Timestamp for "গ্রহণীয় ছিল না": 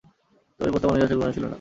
1.17-1.49